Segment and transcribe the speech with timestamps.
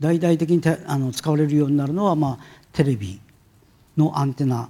[0.00, 3.20] 大々的にあの使われるようになるのは、まあ、テレビ
[3.96, 4.68] のアンテナ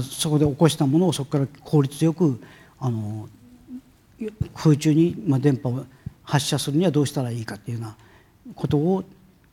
[0.00, 2.40] そこで起こしたものをそこから効率よく
[2.78, 3.28] あの
[4.54, 5.84] 空中にまあ電波を
[6.22, 7.96] 発射するにはどうしたらいいかっていうような
[8.54, 9.04] ことを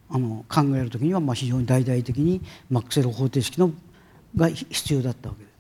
[0.10, 3.72] あの考える時にはまあ非常に大々的にマクセル方程式の
[4.36, 5.54] が必要だったわけです。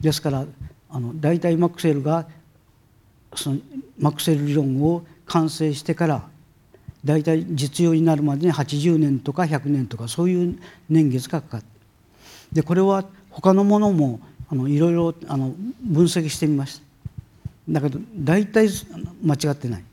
[0.00, 0.44] ですから
[0.90, 2.28] あの大体マクセルが
[3.34, 3.58] その
[3.98, 6.28] マクセル理論を完成してから
[7.04, 11.66] 大体実用になるまでに80年とか100年とかそういう年月がかかって
[12.52, 16.88] でこれは他のものもあのいろいろあの分析してみました。
[17.68, 18.68] だけど大体
[19.22, 19.84] 間違ってない。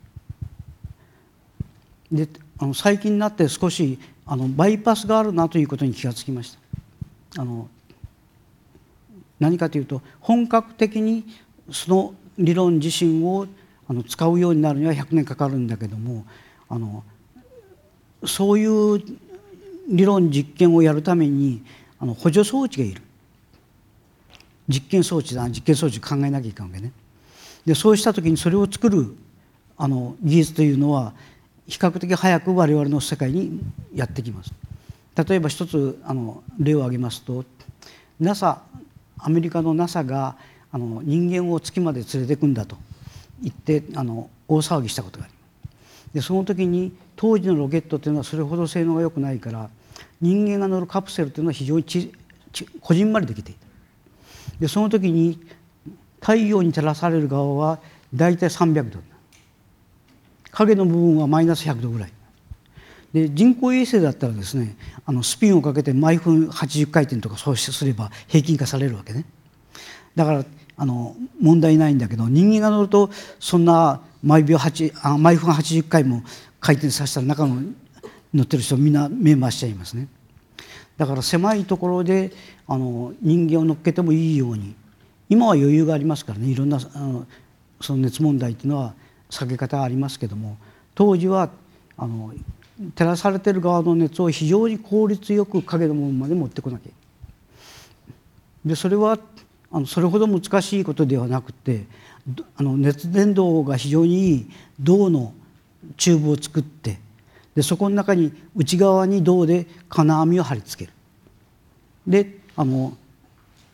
[2.11, 6.57] であの最近になって少しあのバイパスがあるなということに気がつきまし
[7.35, 7.41] た。
[7.41, 7.67] あの
[9.39, 11.25] 何かというと本格的に
[11.69, 13.47] その理論自身を
[13.87, 16.25] あの使うようになるには100年かかるんだけども
[16.69, 17.03] あの
[18.25, 19.03] そういう
[19.87, 21.63] 理論実験をやるために
[21.99, 23.01] あの補助装置がいる。
[24.67, 26.91] 実験装置だ実験装置考えなきゃいけないわけね。
[27.65, 29.15] でそうした時にそれを作る
[29.77, 31.13] あの技術というのは
[31.67, 33.59] 比較的早く我々の世界に
[33.93, 34.51] やってきます。
[35.27, 37.45] 例えば一つあの例を挙げますと
[38.19, 38.61] NASA
[39.17, 40.35] アメリカの NASA が
[40.71, 42.77] あの人間を月まで連れてくんだと
[43.41, 45.34] 言ってあの大騒ぎしたことがあります。
[46.15, 49.69] でその時に当時のロケットというのはそれほど性能が良くないから
[50.21, 52.11] 人間が乗るカプセルというのは非常にち
[52.79, 53.65] こじんまりできていた
[54.61, 55.39] でその時に
[56.21, 57.79] 太陽に照らされる側は
[58.13, 58.99] 大体300度。
[60.51, 62.13] 影の部分はマイナス100度ぐらい。
[63.13, 69.25] で人工衛星だったらですねあのスピンをかけて毎分80回転とかそうすれば平均化されるわけね。
[70.15, 70.45] だから
[70.77, 73.09] あの問題ないんだけど人間が乗ると
[73.39, 76.23] そんな毎秒8あ毎分80回も
[76.59, 77.61] 回転させたら中の
[78.33, 80.07] 乗ってる人みんな目回しちゃいますね。
[80.97, 82.31] だから狭いところで
[82.67, 84.75] あの人間を乗っけてもいいように
[85.29, 86.47] 今は余裕がありますからね。
[86.49, 87.25] いろんなあの
[87.81, 88.93] その熱問題っていうのは
[89.29, 90.57] 避け方がありますけども
[90.93, 91.49] 当時は
[91.97, 92.33] あの
[92.95, 96.91] 照らされてる側の熱を非常に効率よく影の部分まで持ってこなきゃ
[98.65, 99.17] でそれは
[99.75, 101.83] あのそれほど難しいことではなくて
[102.55, 104.47] あの熱伝導が非常にいい
[104.79, 105.33] 銅の
[105.97, 106.97] チューブを作って
[107.55, 110.95] でそこの中に内側に銅で金網を貼り付ける。
[112.07, 112.95] であの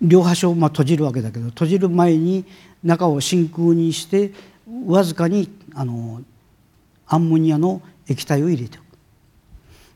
[0.01, 2.45] 両端をまあ閉じるわけだけど閉じる前に
[2.83, 4.31] 中を真空にして
[4.87, 6.23] わずかにあの
[7.05, 8.85] アンモニアの液体を入れておく。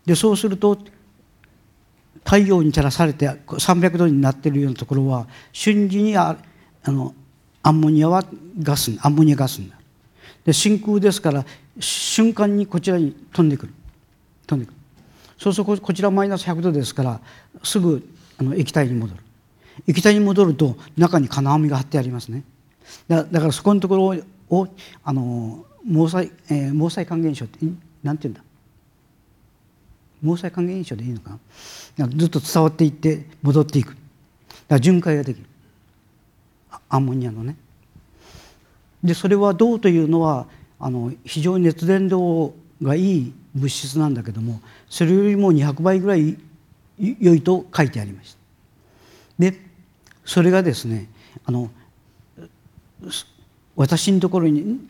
[0.06, 0.78] でそうすると
[2.26, 6.36] 太陽に照らされて300度になっているようなところは瞬時にあ
[6.88, 7.14] の
[7.62, 8.24] アンモニアは
[8.60, 9.82] ガスアンモニアガスになる。
[10.44, 11.46] で真空ですから
[11.80, 13.74] 瞬間にこちらに飛んでくる。
[14.48, 14.76] 飛んでくる。
[15.38, 17.20] そうするとこちらマイナス100度ですから
[17.64, 18.08] すぐ
[18.40, 19.20] あの液体に戻る。
[19.88, 22.44] 液体に戻ると中に金網が張ってありますね。
[23.08, 24.16] だからそこのところ
[24.50, 24.68] を
[25.04, 27.60] あの毛細,、えー、毛細管現象って
[28.04, 28.44] 何て言うんだ？
[30.26, 31.08] 毛細管現象でい。
[31.08, 31.38] いのか
[31.98, 33.90] なずっと伝わっていって戻っていく。
[33.90, 34.00] だか
[34.70, 35.46] ら巡回ができる。
[36.90, 37.56] アンモニアのね。
[39.04, 40.48] でそれは銅というのは
[40.80, 44.60] あの非常に熱伝導がいい物質なんだけども
[44.90, 46.38] それよりも200倍ぐらい
[46.98, 48.40] 良いと書いてありました。
[49.40, 49.60] で
[50.26, 51.08] それがですね
[51.46, 51.70] あの
[53.76, 54.88] 私のところに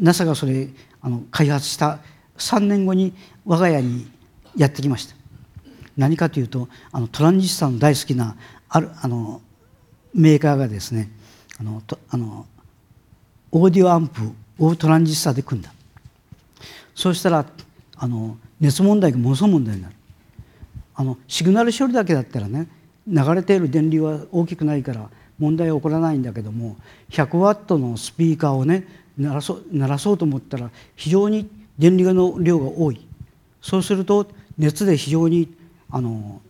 [0.00, 0.68] NASA がそれ
[1.00, 2.00] あの開発した
[2.36, 4.10] 3年後に我が家に
[4.56, 5.14] やってきました。
[5.96, 8.36] 何かというとあのトランジスタの大好きな
[8.68, 9.40] あるあの
[10.14, 11.10] メーカーがですね
[11.58, 12.46] あのとあの
[13.52, 15.72] オーディオアンプをトランジスタで組んだ。
[16.94, 17.44] そうしたら
[17.96, 19.94] あの熱問題がものすごい問題になる。
[20.94, 22.68] あのシグナル処理だけだったらね
[23.06, 26.76] 流れている電流は大きくないから問題は起こらないんだけども
[27.10, 28.86] 100ワットのスピーカーをね
[29.16, 33.06] 鳴らそう鳴らそうと思ったら非常に電流の量が多い。
[33.62, 34.26] そうすると
[34.60, 35.48] 熱で非常に
[35.90, 36.42] あの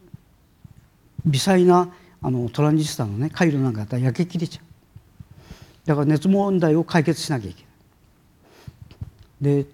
[1.25, 1.89] 微細な
[2.21, 4.65] あのトランジスタのね回路なんかだったら焼け切れちゃう。
[5.87, 7.63] だから熱問題を解決しなきゃいけ
[9.41, 9.63] ない。
[9.63, 9.67] で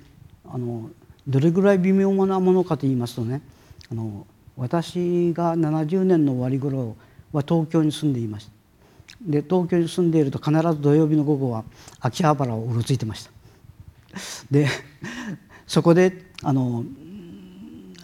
[0.44, 0.90] あの
[1.26, 3.40] どれぐらい微妙なものかと言いますとね
[3.90, 4.26] あの
[4.56, 6.96] 私が70年の終わり頃
[7.32, 8.52] は東京に住んでいました。
[9.22, 11.64] で東京に住んでいると必ず土曜日の午後は
[12.00, 13.30] 秋葉原をうろついてました。
[14.50, 14.68] で
[15.66, 16.84] そこであの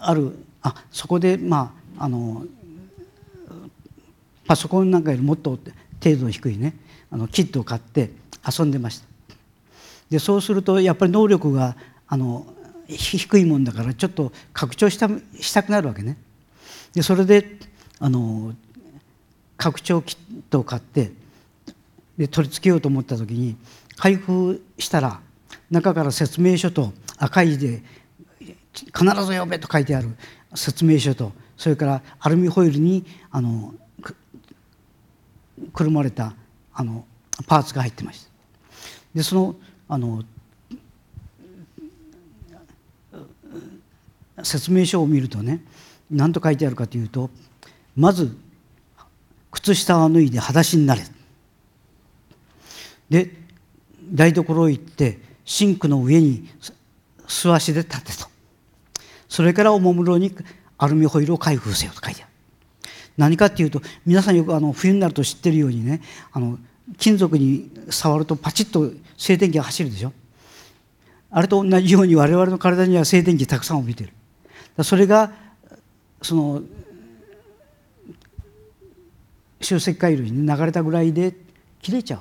[0.02, 2.44] あるあそこでまああの
[4.46, 5.58] パソコンなんかよりもっと
[6.02, 6.74] 程度の低いね
[7.10, 8.10] あのキットを買って
[8.46, 9.06] 遊んでました
[10.10, 11.76] でそうするとやっぱり能力が
[12.06, 12.46] あの
[12.86, 15.08] 低いもんだからちょっと拡張した
[15.40, 16.18] したくなるわけね。
[16.92, 17.58] でそれで
[17.98, 18.52] あの
[19.56, 20.18] 拡張キッ
[20.50, 21.12] トを買って
[22.18, 23.56] で取り付けようと思った時に
[23.96, 25.20] 開封したら
[25.70, 27.82] 中から説明書と赤い字で
[28.74, 30.08] 「必ず呼べ」と書いてある
[30.54, 33.74] 説明書とそれからアルミホイルにあの
[35.72, 36.34] くるまれた
[36.74, 37.04] あの
[37.46, 38.30] パーツが入ってました。
[39.14, 39.54] でその
[39.88, 40.24] あの
[44.42, 45.62] 説明書を見るとね
[46.10, 47.30] 何と書いてあるかというと
[47.94, 48.36] まず
[49.50, 51.02] 靴下を脱いで裸足になれ。
[53.10, 53.30] で
[54.10, 56.48] 台所へ行ってシンクの上に
[57.28, 58.31] 素足で立てと。
[59.32, 60.30] それからおもむろに
[60.76, 62.32] アルミホイルを開封せよと書いてある。
[63.16, 66.02] 何かっていうと皆さんよくあの冬になると知ってるようにね
[66.32, 66.58] あの
[66.98, 70.12] 金属に触るとパチッと静電気が走るでしょ。
[71.30, 74.12] あれと同じように我々の体には静電気たくさん帯びてる。
[74.84, 75.32] それが
[76.20, 76.60] その
[79.62, 81.34] 集積回路に流れたぐらいで
[81.80, 82.20] 切れちゃう。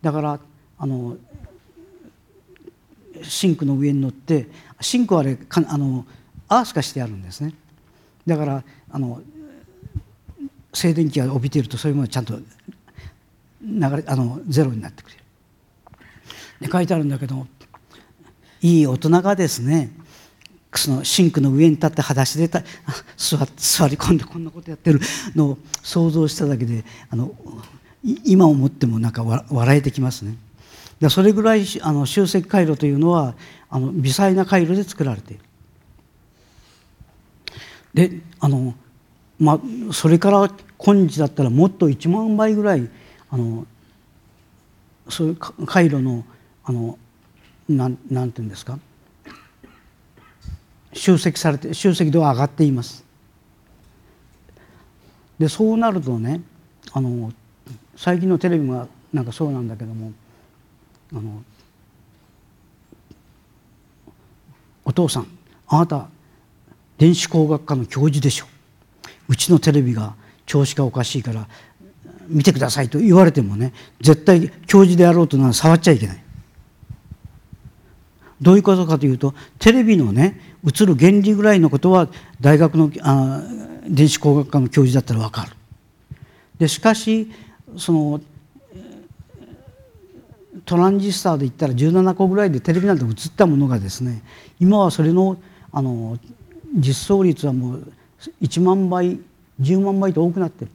[0.00, 0.40] だから
[0.78, 1.18] あの
[3.22, 4.48] シンクの上に乗って
[4.80, 6.06] シンクはあれかあの
[6.48, 7.54] アース化してあるんですね
[8.26, 9.22] だからあの
[10.72, 12.34] 静電気が帯びているとそういうものがちゃんと
[13.62, 15.22] 流れあのゼロになってくれる
[16.60, 17.46] で書いてあるんだけど
[18.62, 19.90] いい大人がですね
[20.74, 22.62] そのシンクの上に立って裸足でた
[23.16, 25.00] 座座り込んでこんなことやってる
[25.34, 27.34] のを想像しただけであの
[28.24, 30.36] 今思ってもなんか笑えてきますね。
[31.00, 33.34] でそれぐらいあの集積回路というのは
[33.70, 35.44] あの微細な回路で作られている。
[37.94, 38.74] であの、
[39.38, 42.88] まあ、それから今日だったらもっと1万倍ぐらい
[43.30, 43.66] あの
[45.08, 46.24] そういう回路の
[46.64, 46.98] あの
[47.68, 48.78] なんなんていうんですか
[50.92, 53.04] 集積されて集積度は上がっています。
[55.38, 56.42] でそうなるとね
[56.92, 57.32] あの
[57.96, 60.12] 最近のテレビもなんかそうなんだけども
[61.12, 61.42] あの
[64.84, 65.26] お父さん
[65.68, 66.08] あなた
[66.98, 68.46] 電子工学科の教授でしょ
[69.28, 70.14] うちのテレビが
[70.46, 71.46] 調子がおかしいから
[72.28, 76.22] 見てくださいと言われてもね絶対教授であろうとなら触っちゃいけない
[78.40, 82.08] どういうことかというとテレビのね映る原理ぐらいのことは
[82.40, 83.42] 大学のあ
[83.88, 85.52] 電子工学科の教授だったら分かる。
[86.58, 87.30] でしかし
[87.76, 88.20] その
[90.70, 94.22] トランジスターで言ったら17個ぐらいでテレビなんて映ったものがですね
[94.60, 95.36] 今はそれの
[95.72, 96.16] あの
[96.76, 97.92] 実装率はもう
[98.40, 99.18] 1万倍
[99.60, 100.70] 10万倍と多くなってる。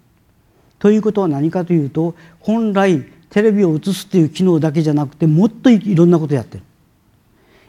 [0.80, 6.63] ということは何かというと本来テレビを映すっていう機能だけじゃなくてもっといろんなことやってる。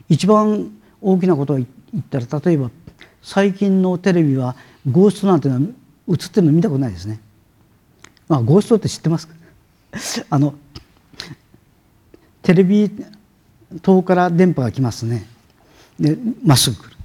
[0.09, 2.73] 一番大きなことを言ったら例えば
[3.23, 4.57] 最近のテレビは
[4.91, 5.61] ゴーストなんてのは
[6.09, 7.21] 映ってるの見たことないですね。
[8.27, 9.35] まあ、ゴーストって知ってますか？
[10.29, 10.55] あの
[12.47, 12.89] テレビ
[13.83, 15.27] 塔から電波が来ますね。
[15.99, 16.97] でまっすぐ来る。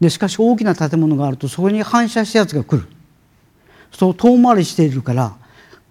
[0.00, 2.88] でしかし大きな建物があるとそこに反射したやつが来る。
[3.92, 5.36] そう遠回りしているから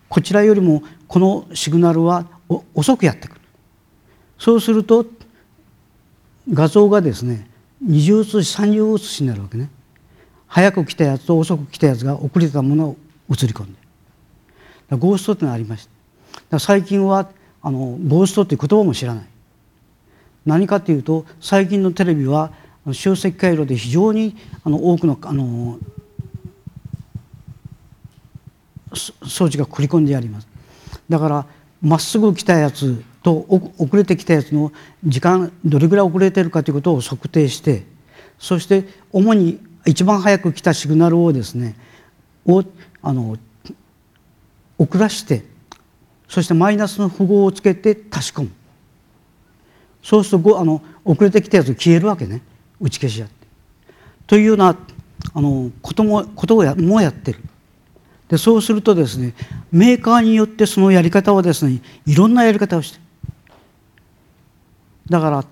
[0.09, 2.27] こちらよりもこのシグナルは
[2.73, 3.41] 遅くやってくる。
[4.37, 5.05] そうすると
[6.51, 7.49] 画像がですね
[7.81, 9.69] 二重写し三重写しになるわけね。
[10.47, 12.97] 早く来たやつと遅く来たやつが遅れたものを
[13.31, 13.79] 映り込んで。
[14.97, 15.87] ゴーストってのがありまし
[16.49, 17.29] た最近は
[17.65, 19.25] あのゴーストっていう言葉も知らない。
[20.45, 22.51] 何かというと最近のテレビは
[22.91, 25.79] 集積回路で非常にあの多くのあの
[28.93, 30.47] 装置が繰り込んであります。
[31.09, 31.45] だから
[31.81, 34.71] まっすぐ来たやつと遅れてきたやつの
[35.03, 37.83] 時間どれぐらい遅れてるかということを測定して
[38.37, 41.75] そして主に一番早く来たシグナルをですね
[42.45, 42.63] を
[43.01, 43.37] あの
[44.77, 45.54] 遅らして
[46.27, 48.49] そしてマイナスの符号をつけて足し込む
[50.01, 52.41] そうするとあの遅れてきたやつ消えるわけね
[52.79, 53.47] 打ち消しやって。
[54.27, 54.77] というような
[55.33, 57.39] あのこともことをやもやってる。
[58.27, 59.33] でそうするとですね
[59.71, 62.99] メーカーによってそのやり方はですねいろんなやり方をして
[65.09, 65.45] だから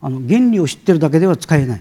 [0.00, 1.80] あの原理を知ってるだけでは使えない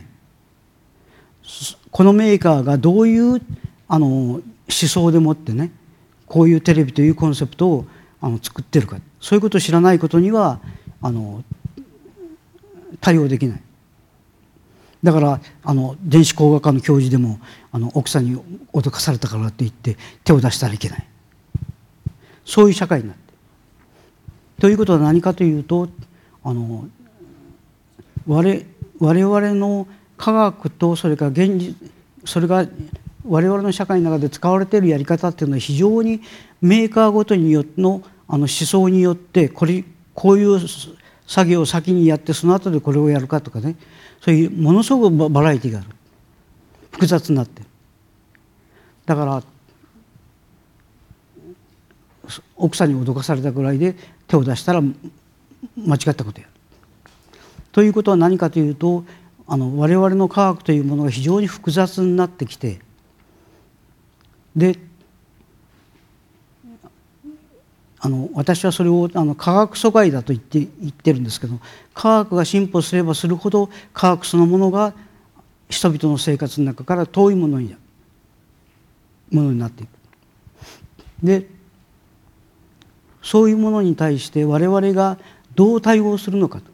[1.92, 3.42] このメーカーがどういう
[3.88, 5.72] あの思想でもってね
[6.26, 7.86] こういうテレビというコンセプトを
[8.22, 8.98] あの作ってるか。
[9.20, 10.60] そういうことを知らないことには
[11.02, 11.44] あの
[13.00, 13.62] 対応できない。
[15.04, 17.40] だからあの電子工学科の教授でも
[17.72, 18.42] あの奥さんに
[18.74, 21.08] 脅かされたからって言って手を出したらいけない。
[22.46, 23.34] そういう社会になって。
[24.60, 25.90] ということは何かというと
[26.44, 26.88] あの
[28.26, 28.66] 我
[29.00, 31.76] 我々の科学とそれから現実
[32.26, 32.66] それが
[33.28, 36.22] 我々の社会の中で使われているやり方っていうのは非常に
[36.62, 40.60] メーカーごとによってのあの思想によってこれこういう
[41.28, 43.76] 作業を先にやってその後でこれをやるかとかね。
[44.22, 45.90] そういうものすごくバラエティがある。
[46.92, 47.62] 複雑になって。
[49.06, 49.44] だから
[52.56, 53.96] 奥さんに脅かされたぐらいで
[54.28, 56.52] 手を出したら間違ったことやる。
[57.72, 59.06] ということは何かというと
[59.48, 62.80] あの我々の科学というものが非常に複雑になってきて
[64.58, 64.80] で
[68.00, 71.60] あの私はそれをあの科学疎外だと言って言ってるんですけど
[71.94, 74.94] 科学が進歩すればするほど科学そのものが
[75.70, 77.76] 人々の生活の中から遠いものに
[79.32, 79.90] ものになっていく。
[81.22, 81.48] で
[83.22, 85.18] そういうものに対して我々が
[85.54, 86.72] どう対応するのかと。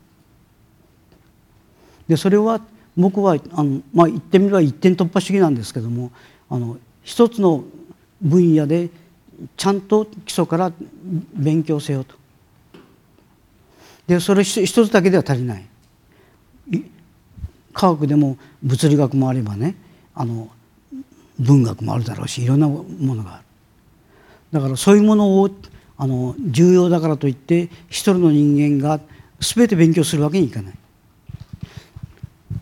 [2.08, 2.62] でそれは
[2.96, 6.12] 僕はあの、まあ、言ってみれば一点突破主義なんですけども
[6.50, 7.64] あの一つの
[8.22, 8.90] 分野で
[9.58, 10.72] ちゃんと基礎から
[11.34, 12.16] 勉強せよと。
[14.08, 15.66] でそれ一つだけでは足りない。
[17.74, 19.76] 科学でも物理学もあればね
[20.14, 20.50] あの
[21.40, 23.44] 文学もあるだろうしいろんなものがある。
[24.52, 25.50] だからそういうものを
[25.98, 29.00] あの重要だからといって一人の人間が
[29.40, 30.74] 全て勉強するわけにいかない。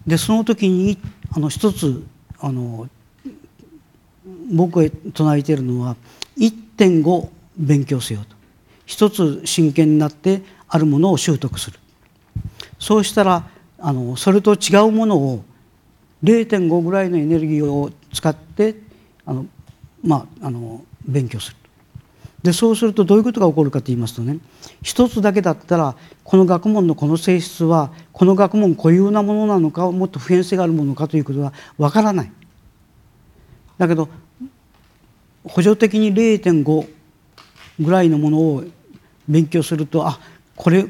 [0.08, 0.98] でその時に
[1.32, 2.04] あの一つ
[2.40, 2.90] あの
[4.52, 5.96] 僕が唱えているのは
[6.38, 8.36] 1.5勉強せよと。
[8.86, 11.80] 一つ真剣になってあるものを習得する。
[12.80, 15.44] そうしたらあのそれと違うものを
[16.24, 18.76] 0.5ぐらいのエネルギーを使って
[19.26, 19.46] あの、
[20.04, 21.58] まあ、あの勉強する
[22.44, 24.40] でそうするとどういうことが起こるかと言いますとね
[24.82, 32.32] 一つだけだったらこの学問のこの性質はこの学問固有なものなのかもっと普遍性があるものかということはわからない。
[33.82, 34.10] だけど
[35.44, 36.88] 補助的に0.5
[37.80, 38.64] ぐらいのものを
[39.28, 40.20] 勉強するとあ
[40.56, 40.86] これ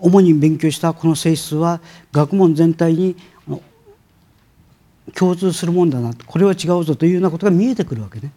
[0.00, 3.14] 主に勉強したこの性質は学問全体に
[5.14, 8.32] 共通するもんだなこれは違うぞというようなことが見えてくるわけね。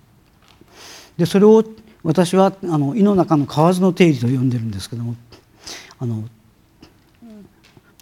[1.16, 1.64] でそれを
[2.04, 5.16] 私はあの胃の中の蛙の定理と呼んでるんですけども
[5.98, 6.26] あの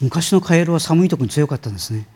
[0.01, 2.07] 昔のカエルは寒いところに強かったんですね。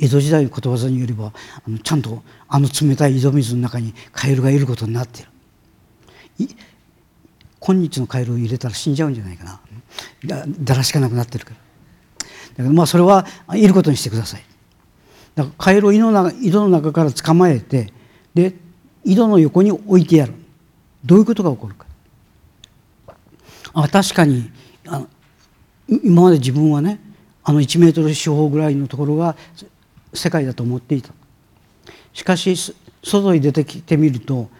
[0.00, 5.28] 江戸時代のことわざによればあのちゃんとあの冷たい井戸水の中にカエルがいることになってる。
[7.60, 9.60] 今日のカエルを入れたら死んじゃうんじゃないかな。
[10.24, 11.56] だだらしかなくなってるから。
[11.56, 14.42] だけどまあそれはいることにしてください。
[15.34, 17.92] だからカエルを井の中井戸の中から捕まえて
[18.32, 18.54] で
[19.04, 20.32] 井戸の横に置いてやる。
[21.04, 21.86] どういうことが起こるか。
[23.74, 24.50] あ確かに
[24.86, 25.08] あの
[26.02, 26.98] 今まで自分はね
[27.44, 29.36] あの1メートル四方ぐらいのところが
[30.12, 31.12] 世界だと思っていた。
[32.12, 32.56] しかし
[33.02, 34.50] 外に出てきてみると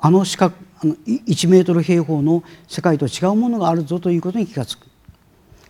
[0.00, 4.86] あの四角あの1メートル平方の世界と違うものがあるぞということに気が付く。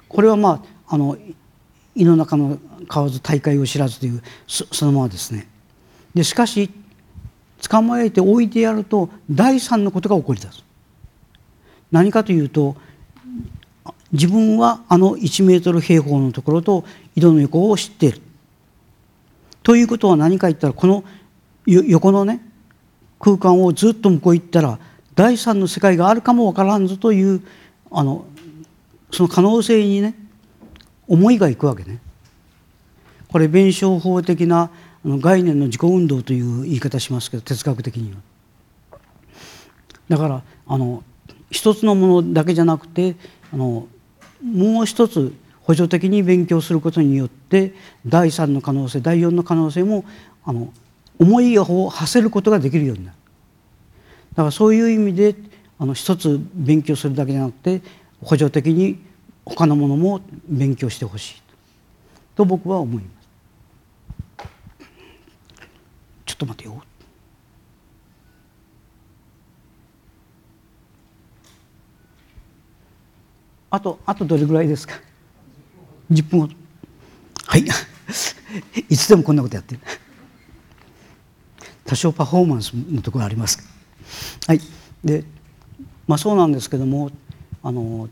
[0.09, 1.17] これはまああの
[1.95, 2.59] 胃の中の
[2.89, 5.49] 蛙大会を知らずというそのままですね。
[6.15, 6.71] でしかし
[7.69, 10.63] 捕まえて置いてやると第三のことが起こりだす。
[11.91, 12.77] 何かというと
[14.13, 16.85] 自分はあの1メートル平方のところと
[17.17, 18.21] 井戸の横を知っている。
[19.69, 21.05] ということは何か言ったらこの
[21.67, 22.41] 横のね
[23.21, 24.79] 空間をずっと向こう行ったら
[25.15, 27.43] 第三の世界があるかもわからんぞという
[27.91, 28.25] あの
[29.13, 30.15] その可能性にね
[31.07, 32.01] 思いがいくわけね。
[33.31, 34.71] これ弁証法的な
[35.05, 38.99] 概念の自己運動という言い方しますけど哲学的には。
[40.09, 41.05] だからあの
[41.51, 43.17] 一つのものだけじゃなくて
[43.53, 43.87] あの
[44.43, 45.35] もう一つ
[45.69, 47.75] 補助的に勉強することによって
[48.07, 50.07] 第3の可能性第4の可能性も
[50.43, 50.73] あの
[51.19, 53.17] 思いを馳せることができるようになる。
[54.31, 55.37] だからそういう意味で
[55.79, 57.83] あの一つ勉強するだけじゃなくて
[58.23, 58.99] 補助的に
[59.45, 61.43] 他のものも勉強してほしい
[62.35, 63.29] と僕は思います。
[66.25, 66.83] ちょっと待てよ。
[73.71, 75.08] あとあとどれぐらいですか？
[76.11, 76.55] 10分ほど
[77.47, 77.65] はい。
[78.89, 79.81] いつでもこんなことやってる。
[81.85, 83.67] 多少パフォーマンスのところあります。
[84.47, 84.61] はい。
[85.05, 85.25] で
[86.07, 87.11] まあそうなんですけども
[87.63, 88.09] あの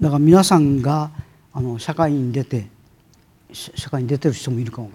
[0.00, 1.10] だから皆さんが
[1.52, 2.66] あの社会に出て
[3.52, 4.90] 社会に出てる人もいるかも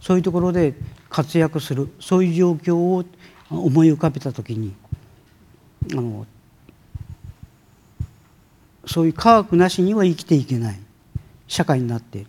[0.00, 0.74] そういうところで
[1.08, 3.04] 活躍するそういう状況を
[3.50, 4.74] 思い浮かべた時に
[5.92, 6.26] あの
[8.86, 10.78] そういう科学なしには生きていけない。
[11.46, 12.18] 社会になって。
[12.18, 12.26] いる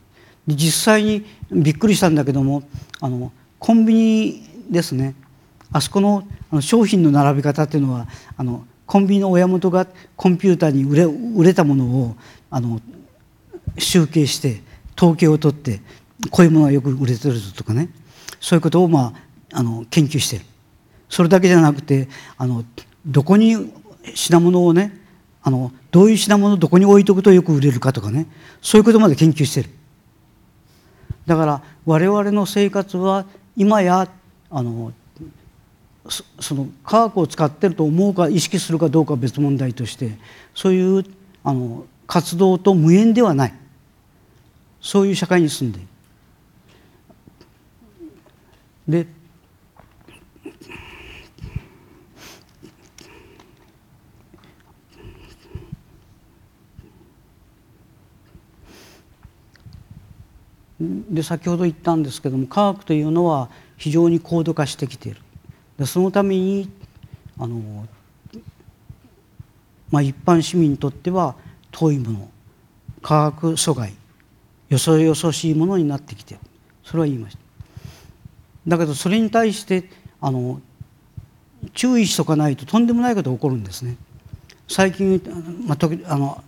[0.47, 2.63] で実際にびっくりしたんだけども
[2.99, 5.15] あのコンビニですね。
[5.71, 12.15] あそこのあの商品の並び方っていうのはあのコンビニの親元がコンピューターに売れ売れたものを
[12.49, 12.81] あの
[13.77, 14.61] 集計して
[14.97, 15.79] 統計を取って
[16.29, 17.89] こういうものがよく売れてるぞとかね。
[18.41, 19.13] そういうことを、ま
[19.53, 20.45] あ、あの研究してる。
[21.07, 22.65] それだけじゃなくてあの
[23.05, 23.71] どこに
[24.13, 24.99] 品物をね
[25.41, 28.25] あのどういう品物をどこに置いとくとよく売れるかとかね。
[28.63, 29.69] そういうことまで研究してる。
[31.27, 34.09] だから我々の生活は今や
[34.49, 34.91] あの
[36.39, 40.17] その科学を使ってると思うか意識するかどうかは別問題として
[40.55, 41.05] そういう
[41.43, 43.53] あの活動と無縁ではない。
[44.81, 45.81] そういう社会に住んでい
[48.87, 49.05] る。
[49.05, 49.07] で
[60.79, 65.21] で先ほど言ったんですけども科学というのは非常に高度化してきている。
[65.77, 66.69] でそのために
[67.37, 67.87] あの、
[69.91, 71.35] まあ、一般市民にとっては
[71.71, 72.31] 遠いもの
[73.01, 73.93] 科学阻害
[74.69, 76.43] よそよそしいものになってきている。
[76.83, 77.39] それは言いました。
[78.67, 79.89] だけどそれに対して
[80.19, 80.61] あの
[81.73, 83.95] 注意しとかないととんでもないことが起こるんですね。
[84.67, 85.21] 最近、
[85.67, 86.43] まあ、あの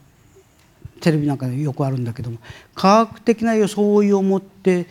[1.02, 2.38] テレビなんかでよくあるんだけども
[2.74, 4.88] 科学的な装いを持って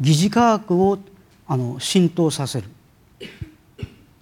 [0.00, 0.98] 疑似科学を
[1.46, 2.68] あの浸透させる。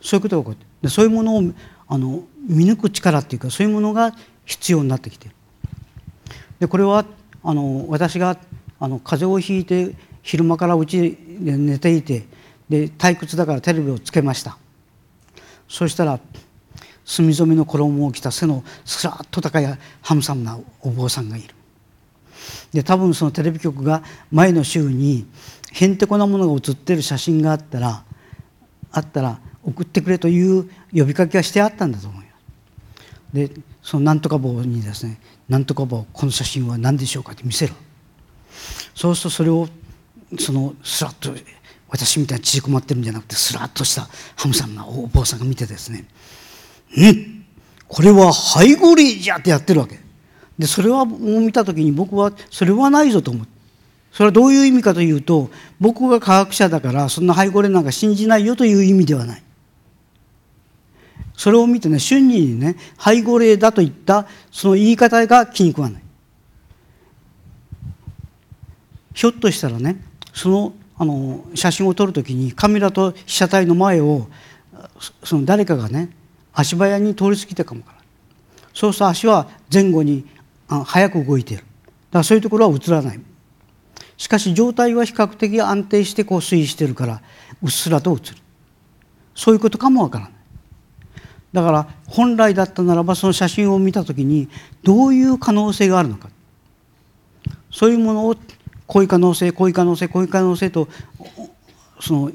[0.00, 1.42] そういうことが起こってでそういうものを
[1.88, 4.12] あの見抜く力っていうかそういうものが
[4.44, 5.28] 必要になってきて
[6.60, 7.04] でこれは
[7.42, 8.38] あの私が
[8.78, 12.26] あの風邪をひいて昼間からうちで寝ていて
[12.68, 14.58] で退屈だからテレビをつけました。
[15.68, 16.20] そしたら
[17.06, 21.54] 墨染めの衣を着た背のすらっと高いハムサムなお坊さんがいる
[22.72, 25.26] で多分そのテレビ局が前の週に
[25.72, 28.02] へんてこなものが写ってる写真があったら
[28.90, 32.36] あったら送ってくれという呼びかけがしてあったんだと思います
[33.32, 33.50] で
[33.82, 37.74] そのなんとか棒にですね「なんとか棒この写真は何でしょうか?」って見せる
[38.94, 39.68] そうするとそれを
[40.40, 41.32] そのスラッと
[41.88, 46.04] 私みたいに縮こまってるんじゃなくてスラッとしたハムさんがお坊さんが見てですね
[46.96, 47.36] うん
[47.88, 49.98] これはハイゴリじゃってやってるわけ。
[50.58, 53.46] でそれはもう見た時に僕はそれはないぞと思う。
[54.12, 59.42] それはどういう意味かというと僕が科学者だからそんなハイゴレなんか信じないよという意味ではない。
[61.36, 66.02] それを見てね瞬時にね背後霊だと言ったその言い方が気に食わない。
[69.14, 70.02] ひょっとしたらね
[70.34, 74.28] そのあの写真を撮る時にカメラと被写体の前を
[75.22, 76.10] その誰かがね
[76.58, 77.98] 足早に通り過ぎたかもから
[78.72, 80.26] そうすると足は前後に
[80.68, 81.62] 早く動いている。
[81.62, 83.20] だからそういうところは映らない。
[84.16, 87.22] しかし状態は比較的安定してこう推移してるから
[87.62, 88.36] うっすらと映る。
[89.34, 90.32] そういうことかもわからない。
[91.52, 94.48] だから本来だったならばその写真を見た時に
[94.82, 96.30] どういう可能性があるのか。
[97.70, 98.36] そういうものを
[98.86, 100.88] こういう可能性こういう可能性こういう可能性と
[102.00, 102.32] その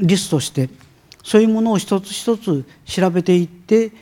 [0.00, 0.68] リストして
[1.22, 3.92] そういうものを一つ一つ調べていって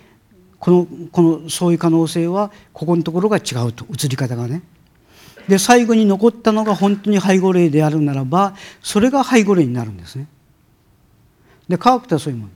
[0.58, 4.62] このこのそういう可能性はここのところが違うと映り方がね。
[5.48, 10.26] で最後に残ったのが本当に背後霊であるならばそれが背後霊になるんですね。
[11.68, 12.50] で科学ってそういうもの。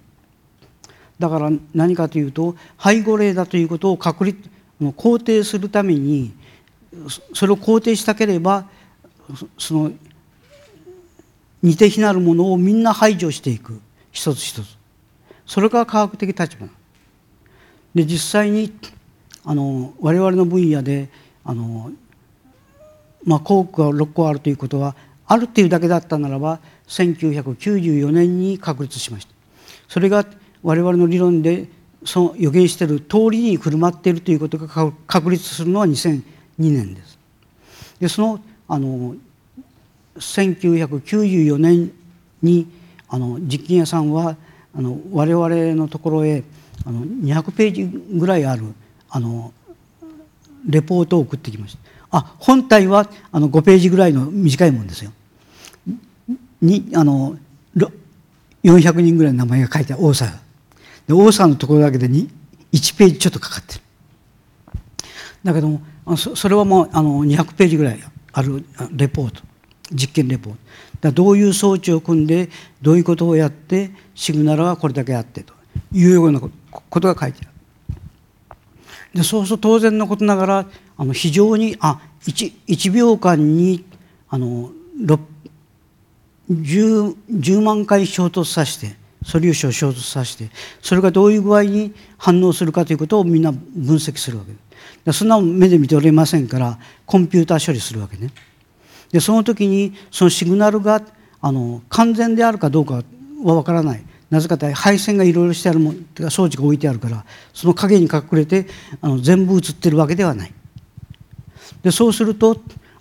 [1.18, 4.48] だから何かというと背後霊だということを確立
[4.80, 6.32] 肯定するために
[7.34, 8.66] それを肯定したければ
[9.58, 9.92] その
[11.62, 13.80] 似て非なるものをみんな排除していく。
[14.12, 14.76] 一つ一つ。
[15.46, 16.66] それが科学的立場。
[17.94, 18.72] で実際に
[19.44, 21.08] あの我々の分野で
[21.44, 21.90] あの、
[23.24, 24.94] まあ、幸福が6個あるということは
[25.26, 29.32] あるっていうだけだったならば1994年に確立しました。
[29.88, 30.24] それが
[30.62, 31.68] 我々の理論で
[32.04, 36.22] その予言している通りに振る舞っているということが確立するのは2002
[36.58, 37.18] 年です。
[37.98, 39.16] でそのあの
[40.16, 41.92] 1994年
[42.42, 42.66] に
[43.08, 44.36] あの実験屋さんは
[44.74, 46.44] あの我々のところへ
[46.84, 48.64] あの200ページぐらいある
[49.08, 49.52] あの
[50.66, 51.80] レポートを送ってきました。
[52.12, 55.12] あ本体はあの5ページぐらいの短いもんですよ。
[56.60, 57.36] にあの
[58.62, 60.32] 400人ぐらいの名前が書いてある大沢。
[61.06, 62.28] で大沢のところだけで1
[62.96, 63.80] ページちょっとかかってる。
[65.44, 65.80] だけども
[66.16, 68.00] それはもうあの200ページぐらい
[68.32, 69.42] あるレポート。
[69.92, 70.52] 実験レポ
[71.00, 72.48] だどういう装置を組んで
[72.82, 75.60] どういうことをやってシグナルはこれだけあってと。
[75.92, 76.50] いうようなこ
[77.00, 77.50] とが書いてある。
[79.14, 83.84] でそうすると当然のことながらあの非常にあ 1, 1秒間に
[84.28, 84.70] あの
[86.48, 90.50] 10, 10万回衝突させて素粒子を衝突させて
[90.80, 94.52] それがどういう具合に反応するかということをみんな分析するわけ。
[95.04, 98.30] でそんな目で見ておれませんからコンピューター処理するわけね。
[99.12, 101.02] でその時にそのシグナルが
[101.40, 103.02] あの完全であるかどうかは
[103.42, 104.04] 分からない。
[104.30, 108.66] なぜかというと配線がいろいろしてあるもん装置が置いてあるからその影に隠れて
[109.00, 110.52] あの全部映ってるわけではない。
[111.82, 112.56] でそうすると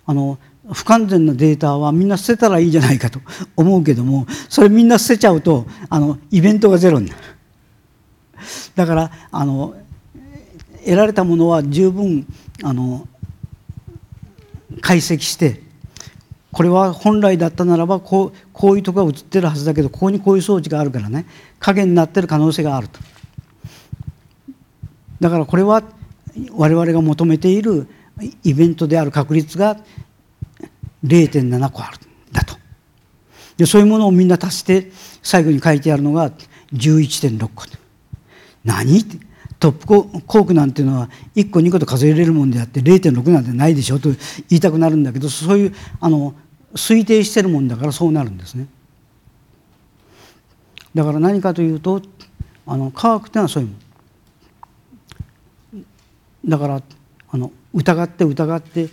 [0.06, 0.38] あの
[0.72, 3.20] 不完全なデータはみんな捨てたらいいじゃないかと
[3.56, 7.20] 思うけどもそれみんな捨てちゃうとあのイベントがゼロになる。
[8.74, 9.74] だからあの
[10.84, 12.26] 得られたものは十分
[12.62, 13.06] あの
[14.80, 15.62] 解析して
[16.52, 21.26] これは本来だったならばこうこういうとこが映ってるはずだけどここにこういう装置があるからね。
[21.60, 22.98] 影になってる可能性があると。
[25.20, 25.82] だからこれは
[26.52, 27.86] 我々が求めている
[28.42, 29.76] イベントである確率が
[31.04, 32.56] 0.7個あるんだと。
[33.56, 34.90] でそういうものをみんな足して
[35.22, 36.30] 最後に書いてあるのが
[36.72, 37.64] 11.6個。
[38.64, 39.04] 何
[39.60, 44.08] トップコークなんていうのは1個2個と数えれるもんであって0.6なんてないでしょと
[44.48, 46.34] 言いたくなるんだけどそういうあの
[46.74, 48.66] 推定してるもんだからそうなるんですね。
[50.94, 52.00] だから何かというと
[52.66, 53.80] あの科学っていうのはそういうもん
[56.48, 56.82] だから
[57.30, 58.88] あの疑って疑って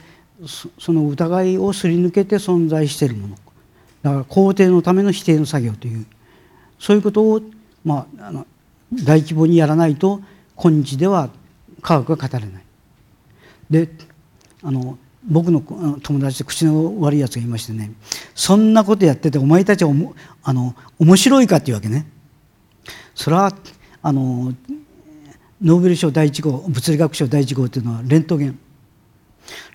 [0.77, 3.36] その疑いをすり抜けて存在しているもの
[4.03, 6.06] だから肯定のための否定の作業という
[6.77, 7.41] そういうことを、
[7.84, 8.45] まあ、あの
[8.93, 10.21] 大規模にやらないと
[10.58, 11.30] 今日では
[11.82, 12.63] 科学が語れない。
[13.70, 13.89] で
[14.63, 15.62] あの僕の
[16.02, 17.91] 友達で口の悪いやつがいましてね
[18.34, 19.91] そんなことやっててお前たちは
[20.43, 22.08] あの面白いかっていうわけね。
[23.13, 23.52] それは
[24.02, 24.54] あの
[25.62, 28.60] ノーベル賞第1号物理学賞第1号っていうのはレントゲン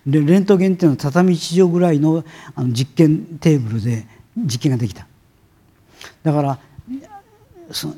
[0.07, 2.23] でレントゲンっていうのは畳1畳ぐらいの
[2.55, 4.05] あの実験テーブルで
[4.37, 5.07] 実験ができた
[6.23, 6.59] だから
[7.71, 7.95] その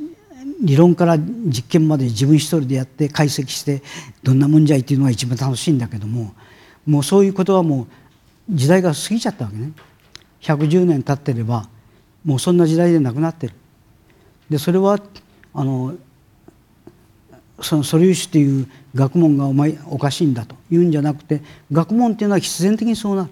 [0.62, 3.82] 理論から実験まで自分一人でやって解析して
[4.24, 6.34] どんなもんじゃいっていうのが一番楽しいんだけども
[6.86, 7.88] もうそういうことはもう
[8.50, 9.72] 時代が過ぎちゃったわけね。
[10.42, 11.68] 110年経ってれば
[12.24, 13.54] もうそんな時代でなくなってる。
[14.50, 15.00] でそれは
[15.54, 15.96] あの
[17.62, 21.42] その素粒子っていう学問がお前おかしいんだというんじゃなくて
[21.72, 23.30] 学問っていうのは必然的にそうなる。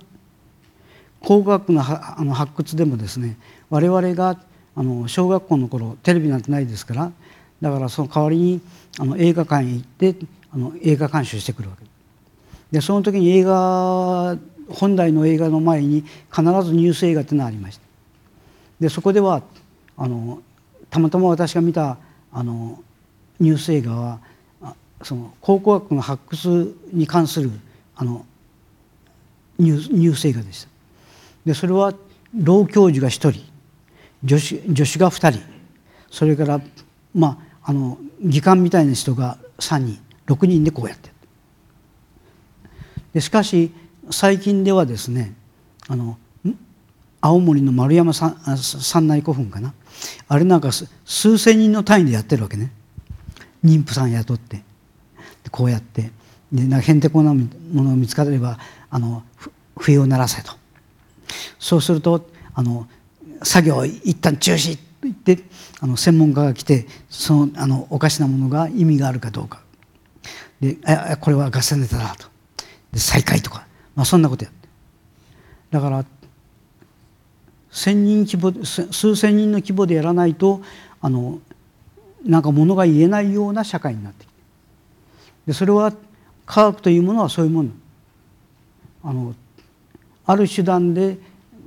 [1.22, 3.38] 工学のあの発掘でもですね
[3.70, 4.38] 我々が
[4.76, 7.12] あの小学校の頃テレビなんてないですから
[7.62, 8.62] だからその代わりに
[9.00, 10.16] あの映画館へ行って
[10.54, 11.84] あの映画鑑賞してくるわけ。
[12.72, 14.38] でその時に映画
[14.70, 17.84] 本来の映画の前に必ずニュース映画っていうのがありました。
[18.80, 19.44] でそこでは
[19.96, 20.42] あの
[20.90, 21.98] たまたま私が見た
[22.32, 22.84] あの
[23.40, 24.20] ニュース映画は
[25.04, 27.52] その考古学の発掘に関する
[27.96, 28.26] あの
[29.60, 30.70] ニューニュース映画でした。
[31.46, 31.94] でそれは
[32.34, 33.53] 老教授が1人
[34.28, 35.42] 助手助手が2人。
[36.10, 36.62] それから
[37.14, 40.00] まああの技官みたいな人が3人。
[40.28, 41.12] 6人でこうやって。
[43.14, 43.72] でしかし
[44.10, 45.34] 最近ではですね
[45.88, 46.18] あの
[47.20, 49.74] 青森の丸山三内古墳かな。
[50.28, 52.72] あれなんか数千人の単位でやってるわけね。
[53.64, 54.64] 妊婦さん雇って。
[55.52, 56.12] こうやって。
[56.52, 58.60] でなへんてこなものが見つかれば
[58.90, 59.24] あの
[59.78, 60.54] 笛を鳴らせと。
[61.60, 62.88] そうするとあの
[63.44, 65.40] 作業を一旦中止と言って
[65.80, 69.62] あの専門家が来てそのあのおかしなものが意味があるかどうか。
[70.62, 72.28] であこれは合戦ネタだと。
[72.92, 74.70] で再開とか、まあ、そんなことやって。
[75.72, 76.06] だから
[77.72, 80.62] 千人規模数千人の規模でやらないと
[81.02, 81.40] あの
[82.24, 84.34] なんかものが言えないような社会になってきて。
[85.48, 85.92] でそれは
[86.46, 87.70] 科学というものはそういうもの。
[89.04, 89.36] あの
[90.26, 91.18] ある手段で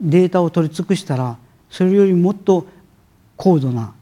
[0.01, 1.37] データを取り尽くしたら
[1.71, 2.67] それよりもっと
[3.37, 3.93] 高度な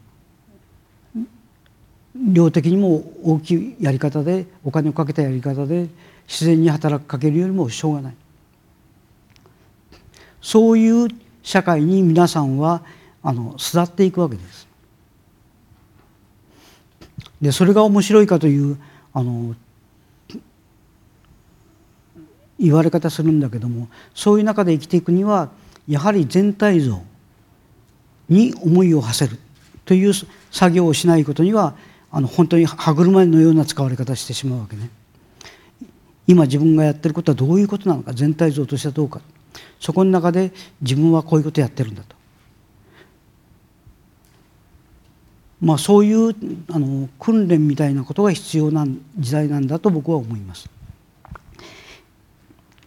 [2.15, 5.87] 量的にも大きいやり方でお金をかけたやり方で
[6.27, 8.15] 自然に働きかけるよりもしょうがない
[10.41, 11.09] そういう
[11.43, 12.83] 社会に皆さんは
[13.21, 14.67] あの育っていくわけです。
[17.41, 18.77] でそれが面白いかという
[19.13, 19.55] あの
[22.59, 25.49] 言われ方するんだけどもそういう中で生きていくには
[25.87, 27.01] やはり全体像
[28.29, 29.39] に思いを馳せる
[29.85, 30.13] という
[30.51, 31.75] 作業をしないことには
[32.11, 34.89] あの本当に歯車のような使われ方してしまうわけね。
[36.27, 39.21] 今自分がやってることはどういうことなのか全体像としてはどうか
[39.79, 42.15] そこの中で自分はこういうことやってるんだと
[45.61, 46.35] まあ、そういう
[46.69, 48.85] あの訓練みたいなことが必要な
[49.17, 50.69] 時代なんだと僕は思います。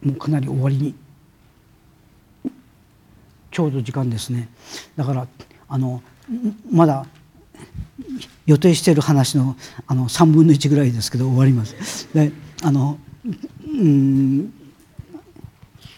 [0.01, 0.95] もうかなり終わりに
[3.59, 4.49] ちょうど時間ですね
[4.95, 5.27] だから
[5.69, 6.01] あの
[6.71, 7.07] まだ
[8.47, 9.57] 予定している話の
[9.89, 12.09] あの3分の1ぐらいですけど終わります。
[12.15, 12.31] で
[12.63, 13.01] あの
[13.67, 14.53] うん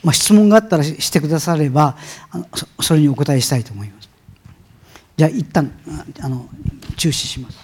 [0.03, 1.99] まあ、質問があったらしてくだされば
[2.31, 2.47] あの
[2.81, 4.09] それにお答えしたいと思います。
[5.19, 5.71] じゃあ一旦
[6.23, 6.49] あの
[6.97, 7.59] 中止します。